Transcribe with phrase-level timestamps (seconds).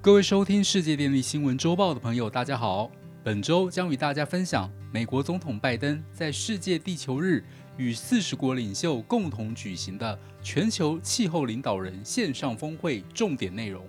[0.00, 2.88] 各位收听世界电力新闻周报的朋友，大家好。
[3.24, 7.42] 本周将与大家分享美国总统拜登在世界地球日
[7.76, 13.84] 与四十国领袖共同举行的全球气候领导人线上峰会重点内容。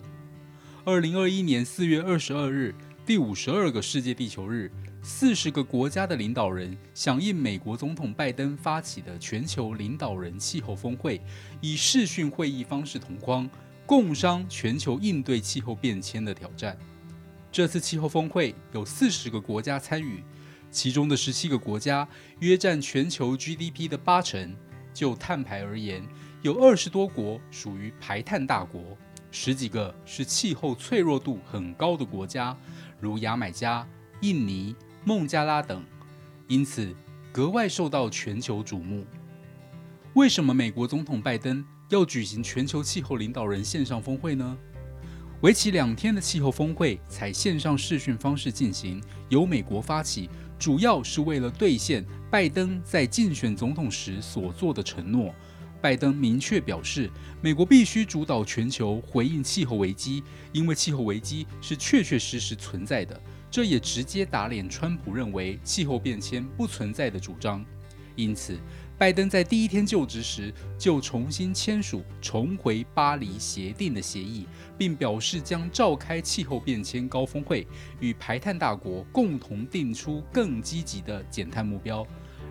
[0.84, 2.74] 二零二一年四月二十二日，
[3.06, 4.72] 第五十二个世界地球日，
[5.04, 11.22] 四十个国家的领导人响应美国总统拜登发起的全球领导人气候峰会，
[11.62, 13.48] 以视讯会议方式同框。
[13.90, 16.78] 共商全球应对气候变迁的挑战。
[17.52, 20.24] 这次气候峰会有四十个国家参与，
[20.70, 22.08] 其中的十七个国家
[22.38, 24.56] 约占全球 GDP 的八成。
[24.94, 26.04] 就碳排而言，
[26.44, 28.96] 有二十多国属于排碳大国，
[29.32, 32.56] 十几个是气候脆弱度很高的国家，
[33.00, 33.88] 如牙买加、
[34.22, 35.84] 印尼、孟加拉等，
[36.48, 36.96] 因此
[37.32, 39.04] 格外受到全球瞩目。
[40.14, 41.66] 为什么美国总统拜登？
[41.90, 44.58] 要举行全球气候领导人线上峰会呢？
[45.42, 50.30] 为期两天的气候峰会采线上视讯方式进行，由美国发起，
[50.60, 55.34] 主要是为了兑现拜登在竞选总统时所做的承诺。
[55.82, 57.10] 拜登明确表示，
[57.42, 63.20] 美国必须主导全球回应气候危机，因为气候危机是确确实实存在的。
[63.50, 67.66] 这也直接打脸川普认为气候变迁不存在的主张。
[68.16, 68.60] 因此。
[69.00, 74.46] 拜登在第一天就职时就重新签署重回巴黎协定的协议，
[74.78, 77.66] 并表示将召开气候变迁高峰会，
[78.02, 82.06] 与排碳大国共同定出更积极的减碳目标。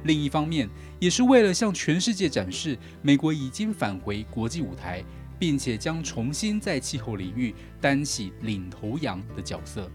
[0.05, 0.67] 另一方面，
[0.99, 5.05] 也是为了向全世界展示美国已经返回国际舞台，
[5.39, 9.91] 并且将重新在气候领域担起领头羊的角色。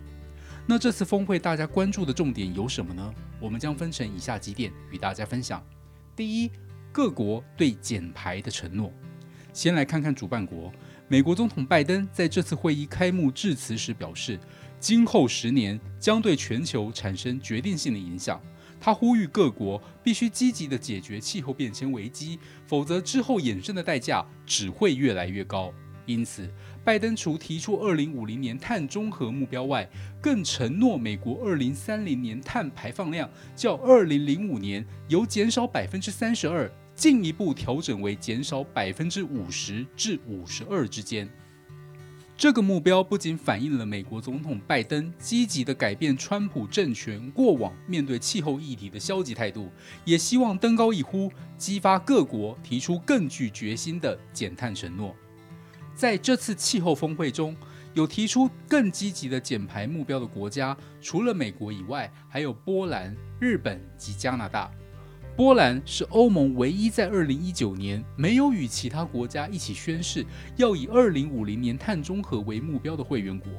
[0.67, 3.11] 那这次峰会大家关注的重点有什么呢？
[3.41, 5.65] 我们将分成以下几点与大家分享。
[6.15, 6.51] 第一，
[6.91, 8.93] 各国对减排的承诺。
[9.51, 10.71] 先来看看主办国，
[11.07, 14.39] 美国总统拜登在这次会议开幕致辞时表示，
[14.79, 18.39] 今后十年将对全球产生决定性的影响。
[18.79, 22.37] 他呼吁各国必须积极地解决气候变迁危机，
[22.67, 25.73] 否则之后衍生的代价只会越来越高。
[26.05, 26.47] 因此，
[26.83, 29.89] 拜登除提出2050年碳中和目标外，
[30.21, 41.29] 更承诺美国2030年碳排放量较2005年由减少32%，进一步调整为减少50%至52%之间。
[42.35, 49.69] 这个目标不仅反映了美国总统拜登积极的改变川普政权过往面对气候议题的消极态度，
[50.03, 55.15] 也希望登高一呼，激发各国提出更具决心的减碳承诺。
[55.95, 57.55] 在这次气候峰会中，
[57.93, 64.71] 有提出更积极的减排目标的国家，除了美国以外，还有波兰、日本及加拿大。
[65.35, 70.23] 波兰是欧盟唯一在2019年没有与其他国家一起宣誓
[70.57, 73.49] 要以2050年碳中和为目标的会员国。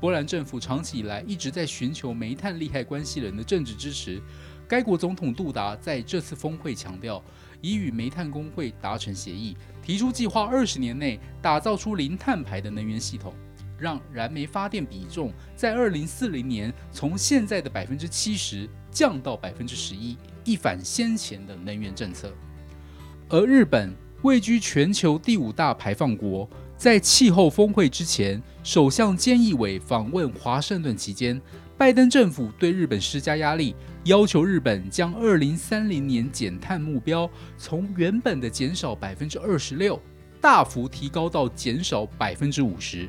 [0.00, 4.22] 波兰政府长期以来一直在寻求煤炭利害关系人的政治支持。
[4.68, 7.22] 该国总统杜达在这次峰会强调。
[7.60, 13.34] 已与煤炭工会达成协议，提出计划二十年内打造出零碳排的能源系统，
[13.78, 22.32] 让燃煤发电比重在二零四零年从现在的百分之七十降到百分之十一，一反先前的能源政策。
[23.28, 31.40] 而日本位居全球第五大排放国，在气候峰会之前，首相菅义伟访问华盛顿期间。
[31.76, 33.74] 拜登政府对日本施加压力，
[34.04, 40.00] 要求日本将二零三零年减碳目标从原本的减少百分之二十六，
[40.40, 43.08] 大幅提高到减少百分之五十。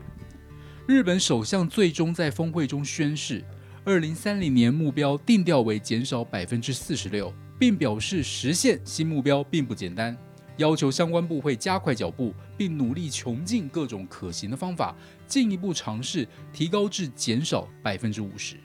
[0.88, 3.44] 日本首相最终在峰会中宣誓，
[3.84, 10.18] 二零三零年目标定调为减少百分之四十六，并表示实现新目标并不简单。
[10.57, 14.95] 要求相关部会加快脚步，并努力穷尽各种可行的方法，
[15.27, 18.55] 进一步尝试提高至减少百分之五十。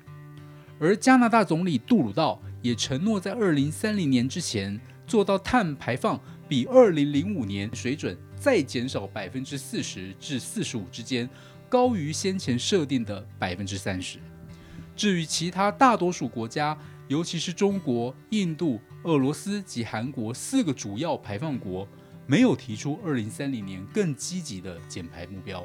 [0.79, 6.19] 而加拿大总理杜鲁道也承诺，在二零三零年之前做到碳排放
[6.49, 11.29] 比二零零五年水准再减少百分之四十至四十五之间，
[11.69, 14.19] 高于先前设定的百分之三十。
[14.97, 16.77] 至于其他大多数国家，
[17.11, 21.85] 尤其是中国、印度、俄罗斯及韩国四个主要排放国，
[22.25, 25.65] 没有提出二零三零年更积极的减排目标。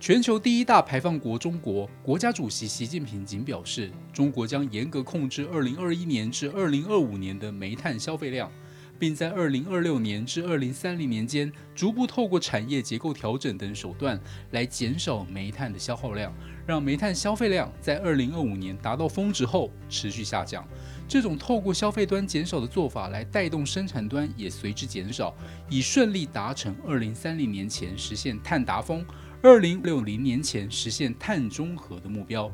[0.00, 8.50] 全球第一大排放国中国国家主席习近平仅表示，中国将严格控制二零二一年至二零二五年的煤炭消费量。
[8.98, 14.20] 并在二零二六年至二零三零年间，逐步透过产业结构调整等手段
[14.50, 16.32] 来减少煤炭的消耗量，
[16.66, 20.66] 让煤炭消费量在二零二五年达到峰值后持续下降。
[21.08, 25.34] 这种透过消费端减少的做法来带动生产端也随之减少，
[25.70, 29.04] 以顺利达成二零三零年前实现碳达峰，
[29.42, 32.50] 二零六零年前实现碳中和的目标。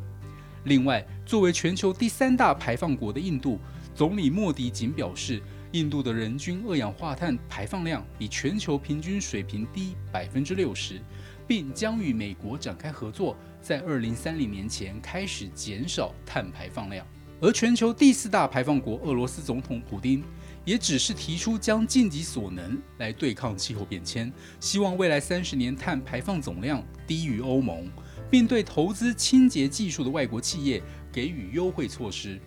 [0.64, 3.58] 另外，作为全球第三大排放国的印度，
[3.94, 5.42] 总理莫迪仅表示，
[5.72, 11.00] 印度的人均二氧化碳排放量比全球平均水平低百分之六十，
[11.46, 17.06] 并将与美国展开合作，在二零三零年前开始减少碳排放量。
[17.40, 20.22] 而全球第四大排放国俄罗斯总统普京，
[20.64, 27.90] 也只是提出将尽己所能来对抗气候变迁，希望未来三十年碳排放总量低于欧盟。
[28.30, 30.82] 并对投资清洁技术的外国企业
[31.12, 32.40] 给予优惠措施。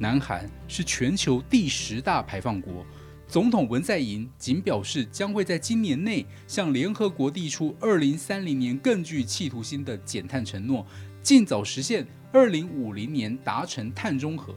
[0.00, 2.86] 南韩是全球第十大排放国，
[3.28, 10.86] 总统文在寅仅表示将会在今年内向联合国递出二零三零年更具企图心的减碳承诺，
[11.22, 14.54] 尽早实现二零五零年达成碳中和，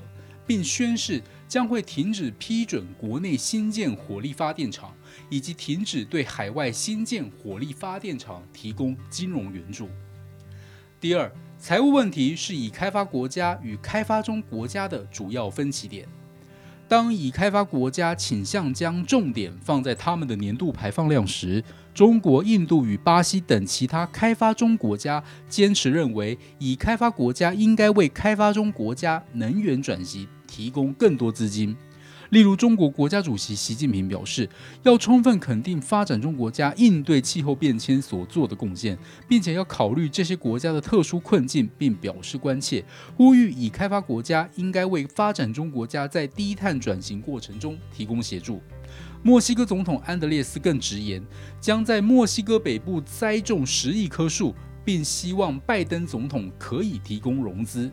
[0.48, 4.96] 并宣誓将会停止批准国内新建火力发电厂，
[5.30, 9.90] 以及停止对海外新建火力发电厂提供金融援助。
[11.02, 11.30] 第二，
[11.66, 16.06] 财务问题是已开发国家与开发中国家的主要分歧点。
[16.90, 21.64] 当已开发国家倾向将重点放在他们的年度排放量时，
[21.94, 31.74] 中国、印度与巴西等其他开发中国家坚持认为，已开发国家应该为开发中国家能源转型提供更多资金。
[32.34, 34.50] 例如，中国国家主席习近平表示，
[34.82, 38.98] 要充分肯定发展中国家应对气候变迁所做的贡献，
[39.28, 42.84] 并且要考虑这些国家的特殊困境，并表示关切，
[43.16, 48.60] 呼吁已开发国家应该为发展中国家在低碳转型过程中提供协助。
[49.22, 51.24] 墨西哥总统安德烈斯更直言，
[51.62, 57.92] 将在墨西哥北部栽种十亿棵树，并希望拜登总统可以提供融资。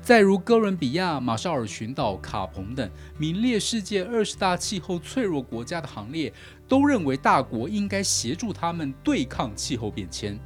[0.00, 6.32] 再如哥伦比亚、马绍尔群岛、卡彭等名列世界二十大气候脆弱国家的行列，
[6.66, 10.38] 都认为大国应该协助他们对抗气候变迁。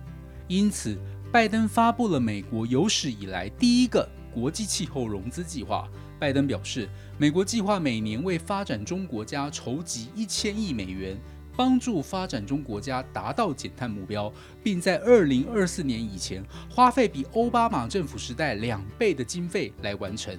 [0.48, 0.98] 因此，
[1.30, 5.88] 拜登发布了美国有史以来第一个国际气候融资计划。
[6.18, 11.16] 拜登表示，美国计划每年为发展中国家筹集一千亿美元。
[11.60, 20.34] 帮助发展中国家达到减碳目标，并在二零二四年以前花费比奥巴马政府时代两倍的经费来完成。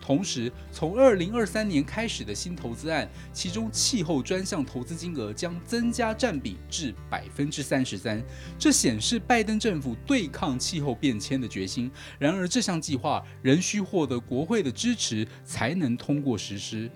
[0.00, 8.20] 同时，从二零二三年开始的新投资案，其中气候专项投资金额将增加占比至百分之三十三，
[8.58, 11.88] 这显示拜登政府对抗气候变迁的决心。
[12.18, 16.90] 然而，这项计划仍需获得国会的支持才能通过实施。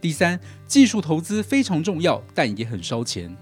[0.00, 3.36] 第三，技术投资非常重要，但也很烧钱。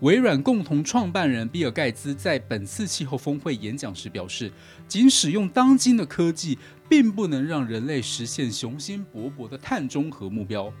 [0.00, 4.52] 微软共同创办人比尔·盖茨在本次气候峰会演讲时表示，
[4.86, 6.58] 仅使用当今的科技，
[6.88, 10.72] 并不能让人类实现雄心勃勃的碳中和目标。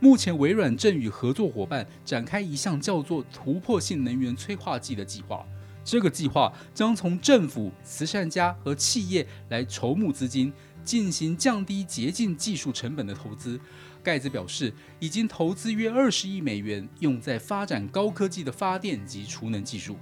[0.00, 5.46] 目前，微软正与合作伙伴展开一项叫做“突破性能源催化剂”的计划。
[5.90, 10.52] 这个计划将从政府、慈善家和企业来筹募资金，
[10.84, 13.58] 进行降低洁净技术成本的投资。
[14.02, 14.70] 盖茨表示，
[15.00, 19.96] 已经投资约二十亿美元，用在发展高科技的发电及储能技术。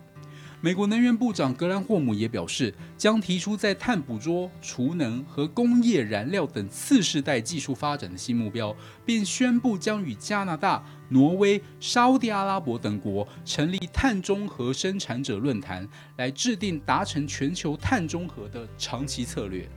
[0.63, 8.75] 美国能源部长格兰霍姆也表示，将提出在碳捕捉、储能和工业燃料等次世代技术发展的新目标，
[9.05, 19.69] 并宣布将与加拿大、挪威、沙地阿拉伯等国成立碳中和生产者论坛，来制定达成全球碳中和的长期策略。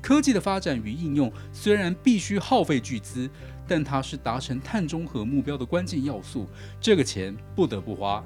[0.00, 3.28] 科技的发展与应用虽然必须耗费巨资，
[3.66, 6.46] 但它是达成碳中和目标的关键要素。
[6.80, 8.22] 这个钱不得不花。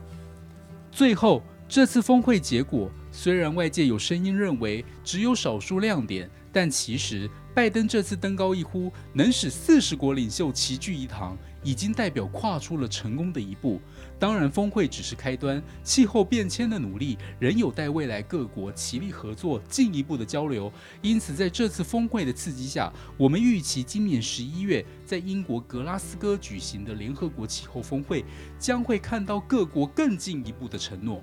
[0.90, 1.42] 最后，
[1.74, 11.34] 这次峰会结果虽然外界有声音认为只有少数亮点，但其实拜登这次登高一呼，能使四十国领袖齐聚一堂。
[11.64, 13.80] 已经代表跨出了成功的一步。
[14.18, 20.70] 当然，峰会只是开端，气候变迁的努力仍有待未来各国齐力合作，进一步的交流。
[21.00, 28.24] 因此，在这次峰会的刺激下，我们预期今年十一月在英国格拉斯哥举行的联合国气候峰会，
[28.58, 31.22] 将会看到各国更进一步的承诺。